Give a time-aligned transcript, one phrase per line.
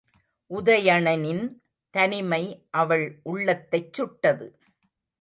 [0.51, 1.43] உதயணனின்
[1.93, 2.43] தனிமை
[2.71, 4.47] அவள் உள்ளத்தைச் சுட்டது.